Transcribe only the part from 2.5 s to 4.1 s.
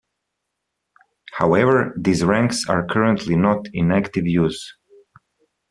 are currently not in